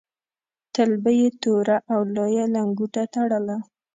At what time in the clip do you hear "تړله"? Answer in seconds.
3.13-3.57